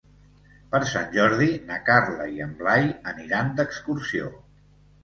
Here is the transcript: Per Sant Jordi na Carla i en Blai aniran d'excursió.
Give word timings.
Per 0.71 0.79
Sant 0.91 1.05
Jordi 1.17 1.51
na 1.69 1.77
Carla 1.91 2.27
i 2.39 2.43
en 2.49 2.59
Blai 2.63 2.91
aniran 3.13 3.57
d'excursió. 3.63 4.35